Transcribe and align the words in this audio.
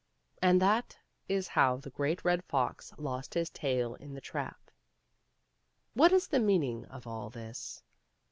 And 0.41 0.59
that 0.59 0.97
is 1.29 1.49
how 1.49 1.77
the 1.77 1.91
Great 1.91 2.25
Red 2.25 2.43
Fox 2.43 2.91
lost 2.97 3.35
his 3.35 3.51
tail 3.51 3.95
ih 3.99 4.07
the 4.07 4.19
trap. 4.19 4.71
What 5.93 6.11
is 6.11 6.29
the 6.29 6.39
meaning 6.39 6.85
of 6.85 7.05
all 7.05 7.29
ihis 7.29 7.83